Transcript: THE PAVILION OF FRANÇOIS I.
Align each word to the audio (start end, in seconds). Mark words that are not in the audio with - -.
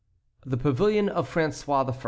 THE 0.47 0.57
PAVILION 0.57 1.09
OF 1.09 1.29
FRANÇOIS 1.31 1.69
I. 1.69 1.93